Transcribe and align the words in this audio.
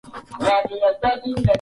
Vikosi 0.39 0.73
vya 0.75 0.91
usalama 0.91 1.15
nchini 1.17 1.33
Nigeria 1.33 1.49